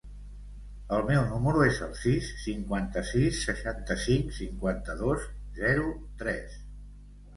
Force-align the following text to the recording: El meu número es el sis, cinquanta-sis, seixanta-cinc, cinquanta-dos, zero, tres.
El 0.95 1.03
meu 1.09 1.19
número 1.33 1.59
es 1.65 1.81
el 1.87 1.91
sis, 1.99 2.31
cinquanta-sis, 2.45 3.43
seixanta-cinc, 3.49 4.35
cinquanta-dos, 4.41 5.29
zero, 5.63 5.97
tres. 6.23 6.61